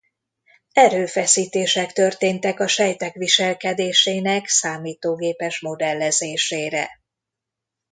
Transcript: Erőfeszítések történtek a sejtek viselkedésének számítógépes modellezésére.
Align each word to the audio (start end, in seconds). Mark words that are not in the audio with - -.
Erőfeszítések 0.73 1.91
történtek 1.91 2.59
a 2.59 2.67
sejtek 2.67 3.13
viselkedésének 3.15 4.47
számítógépes 4.47 5.59
modellezésére. 5.59 6.89